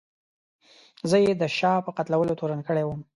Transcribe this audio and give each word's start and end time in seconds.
زه 1.09 1.17
یې 1.25 1.31
د 1.41 1.43
شاه 1.57 1.83
په 1.85 1.91
قتلولو 1.97 2.37
تورن 2.39 2.59
کړی 2.67 2.83
وم. 2.85 3.01